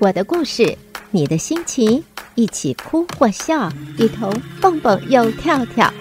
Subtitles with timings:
[0.00, 0.78] 我的故事，
[1.10, 2.04] 你的心情，
[2.36, 3.68] 一起哭或笑，
[3.98, 5.92] 一同蹦蹦又跳跳。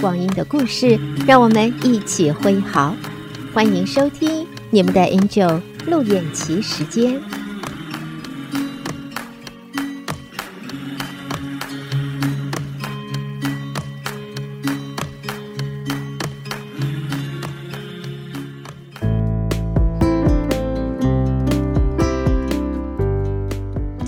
[0.00, 2.94] 光阴的故事，让我们一起挥毫。
[3.52, 7.20] 欢迎收听你们的 Angel 陆燕琪时间。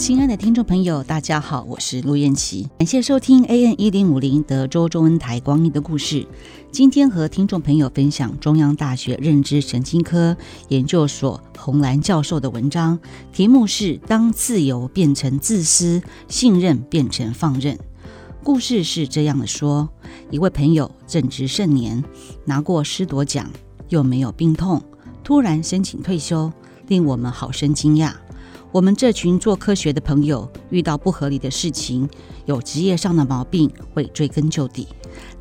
[0.02, 6.23] 亲爱的听众朋友，大家好，我是陆燕琪，感谢收听 AN 一零五零德州中文台《光阴的故事》。
[6.73, 10.37] 今天和听众朋友分享中央大学认知神经科
[10.70, 12.98] 研究所洪兰教授的文章，
[13.33, 17.78] 题目是“当自由变成自私，信任变成放任”。
[18.42, 19.89] 故事是这样的说：
[20.33, 22.03] 一位朋友正值盛年，
[22.45, 23.48] 拿过师铎奖，
[23.89, 24.83] 又没有病痛，
[25.23, 26.53] 突然申请退休，
[26.89, 28.12] 令我们好生惊讶。
[28.73, 32.09] 我们这群做科学的朋友遇到不合理的事情，
[32.47, 34.89] 有职业上的毛病，会追根究底。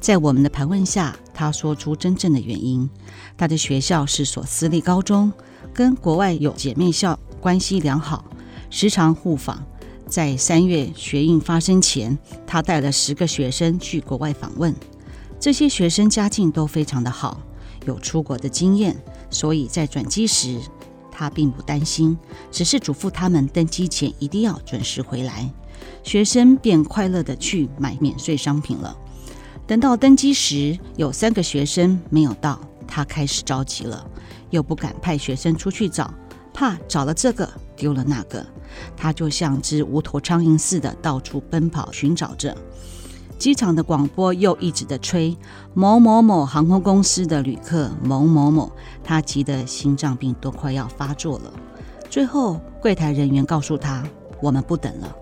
[0.02, 2.90] 在我们的盘问下，他说出真正的原因。
[3.38, 5.32] 他的学校是所私立高中，
[5.74, 8.26] 跟国外有姐妹校关系良好，
[8.70, 9.64] 时常互访。
[10.06, 14.76] 在三月学运发生前，他带了十个学生去国外访问。
[15.40, 17.40] 这些学生家境都非常的好，
[17.86, 20.59] 有出国的经验，所以在转机时，
[21.12, 22.17] 他并不担心，
[22.50, 25.48] 只是嘱咐他们登机前一定要准时回来。
[26.03, 28.95] 学生便快乐地去买免税商品了。
[29.68, 34.06] 等到登机时，有三个学生没有到，他开始着急了，
[34.50, 36.14] 又不敢派学生出去找，
[36.53, 38.46] 怕找了这个丢了那个，
[38.98, 42.56] 他就像只无头苍蝇似的到处奔跑寻找着。
[43.42, 45.36] 机场的广播又一直的吹
[45.73, 48.72] 某某某航空公司的旅客某某某，
[49.03, 51.52] 他急得心脏病都快要发作了。
[52.08, 54.03] 最后柜台人员告诉他
[54.44, 55.16] ：“我们不等了，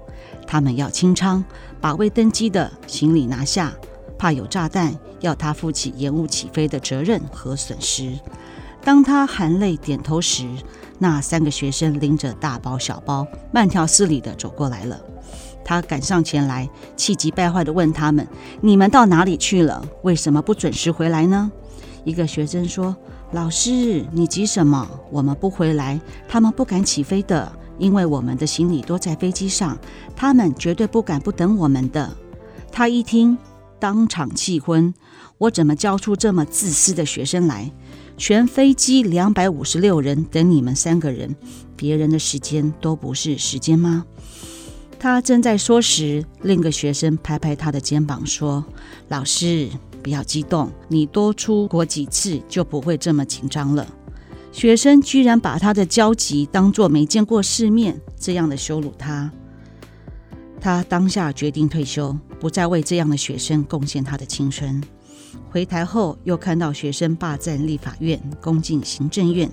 [0.45, 1.41] 他们要清仓，
[1.79, 3.71] 把未登机的行李拿下，
[4.17, 8.19] 怕有炸弹，要他负起延误起飞的责任和损失。”
[8.83, 10.45] 当他含泪点头时，
[10.97, 14.99] 那三个学生拎着大包小包，慢条斯理地走过来了。
[15.63, 18.27] 他赶上前来，气急败坏地问他们
[18.61, 19.85] ：“你们到哪里去了？
[20.01, 21.51] 为什么不准时回来呢？”
[22.05, 22.95] 一个学生说
[23.33, 24.89] ：“老师，你急什么？
[25.11, 29.77] 我们不回来，他们不敢起飞的，因为我们的行李都在飞机上，
[30.15, 32.09] 他们绝对不敢不等我们的。”
[32.71, 33.37] 他一听，
[33.79, 34.93] 当场气昏
[35.37, 37.71] ：“我怎么教出这么自私的学生来？
[38.17, 41.35] 全飞机两百五十六人等你们三个人，
[41.75, 44.05] 别人的时间都不是时间吗？”
[44.99, 48.63] 他正在说时，另一个学生拍拍他的肩膀说
[49.07, 49.69] ：“老师，
[50.03, 53.87] 不要激动，你多出国几次就不会这么紧张了。”
[54.51, 59.31] 学生居然把他的焦急当作没见过世面，这样的羞辱他。
[60.59, 64.83] 他当下决定退休，不再为这样的学生贡献他的青春。
[65.49, 69.49] 回台后，又看到学生霸占立法院，攻进行政院。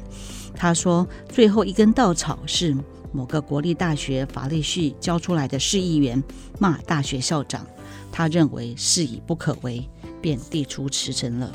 [0.56, 2.76] 他说：“最后一根稻草是。”
[3.16, 6.22] 某个国立大学法律系教出来的市议员
[6.58, 7.66] 骂大学校长，
[8.12, 9.88] 他认为事已不可为，
[10.20, 11.50] 便递出辞呈了。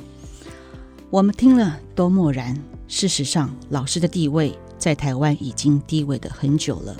[1.12, 2.58] 我们听了都默然。
[2.88, 6.98] 事实上，老师的地位在台湾已经低微的很久了。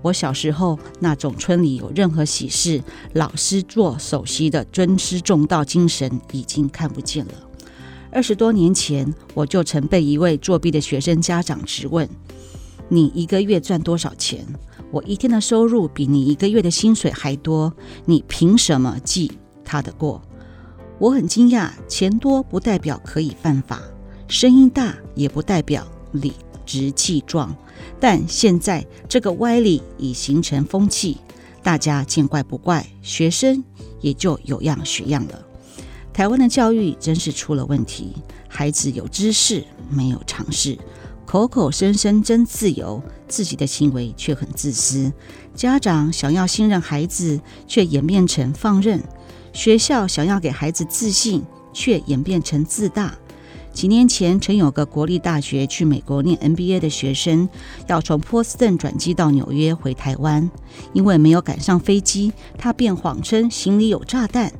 [0.00, 2.82] 我小时候那种村里有任何喜事，
[3.12, 7.32] 老师做首席的尊师重道精神已经看不见了。
[8.10, 12.08] 二十多年前，我就曾被一位作弊的学生家长质问。
[12.92, 14.46] 你一个月赚多少钱？
[14.90, 17.72] 我一天的收入比你一个月的薪水还多，
[18.04, 19.32] 你凭什么记
[19.64, 20.20] 他的过？
[20.98, 23.80] 我很惊讶，钱多不代表可以犯法，
[24.28, 26.34] 声音大也不代表理
[26.66, 27.56] 直气壮。
[27.98, 31.16] 但现在这个歪理已形成风气，
[31.62, 33.64] 大家见怪不怪，学生
[34.02, 35.42] 也就有样学样了。
[36.12, 38.12] 台湾的教育真是出了问题，
[38.48, 40.76] 孩子有知识，没有常识。
[41.32, 45.10] 口口声声真自由，自己的行为却很自私。
[45.54, 48.98] 家长想要信任孩子，却演变成放任；
[49.54, 51.42] 学校想要给孩子自信，
[51.72, 53.16] 却演变成自大。
[53.72, 57.48] 几年前，曾有个国立大学去美国念 MBA 的学生，
[57.86, 60.50] 要从波士顿转机到纽约回台湾，
[60.92, 64.52] 因为没有赶上飞机，他便谎称行李有炸弹，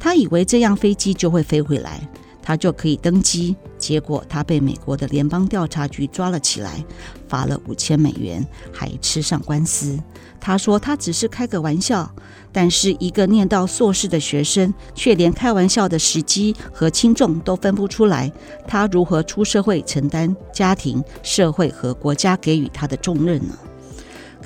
[0.00, 2.08] 他以为这样飞机就会飞回来。
[2.48, 6.82] 他就可以登机，结果他被美国的联邦调查局抓了起来，
[7.28, 8.42] 罚了五千美元，
[8.72, 10.02] 还吃上官司。
[10.40, 12.10] 他说他只是开个玩笑，
[12.50, 18.32] 但是一个念到硕士的学生，却连开玩笑的时机和轻重都分不出来，
[18.66, 23.54] 他如何出社会承担家庭、社会和国家给予他的重任呢？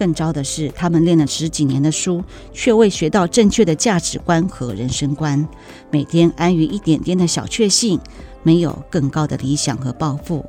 [0.02, 5.48] 更糟的是，他们练了十几年的书，却未学到正确的价值观和人生观，
[5.92, 8.00] 每天安于一点点的小确幸，
[8.42, 10.44] 没有更高的理想和抱负。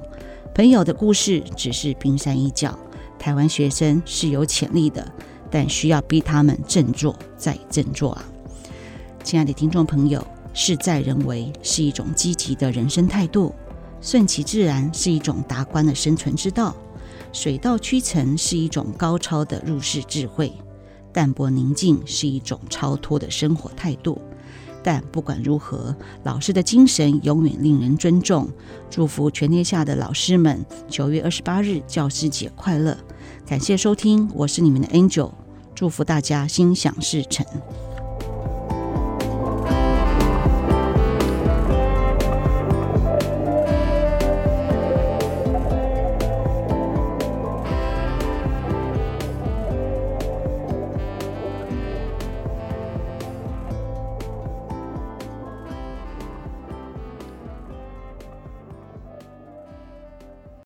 [0.56, 2.76] 朋友的故事只是冰山一角，
[3.20, 5.08] 台湾学生是有潜力的，
[5.52, 8.26] 但需要逼他们振作再振作啊！
[9.24, 10.26] 亲爱的听众朋友，
[10.56, 13.54] 事在人为是一种积极的人生态度，
[14.02, 16.76] 顺其自然是一种达观的生存之道，
[17.34, 20.54] 水到渠成是一种高超的入世智慧，
[21.12, 24.22] 淡泊宁静是一种超脱的生活态度。
[24.84, 28.48] 但不管如何，老师的精神永远令人尊重。
[28.90, 32.96] 祝福全天下的老师们，九月二十八日教师节快乐！
[33.48, 35.32] 感谢收听，我是你们的 Angel，
[35.74, 37.44] 祝福大家心想事成。